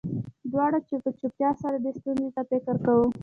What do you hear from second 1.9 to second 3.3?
ستونزې ته فکر کاوه